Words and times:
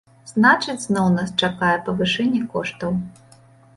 Значыць, 0.29 0.81
зноў 0.85 1.11
нас 1.17 1.29
чакае 1.47 1.75
павышэнне 1.91 2.43
коштаў. 2.55 2.91